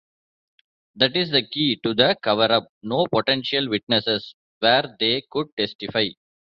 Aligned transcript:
That 0.95 1.15
is 1.15 1.29
the 1.29 1.47
key 1.47 1.75
to 1.83 1.93
the 1.93 2.17
cover-up: 2.23 2.69
no 2.81 3.05
potential 3.13 3.69
witnesses 3.69 4.33
where 4.57 4.95
they 4.99 5.21
could 5.29 5.55
testify. 5.55 6.07